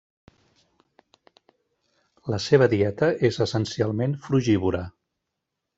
[2.35, 4.87] La seva dieta és essencialment frugívora.